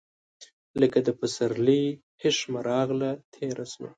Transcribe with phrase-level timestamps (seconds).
[0.81, 1.83] لکه د پسرلي
[2.21, 3.89] هیښمه راغله، تیره سوه